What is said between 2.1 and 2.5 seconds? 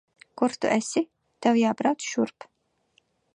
šurp.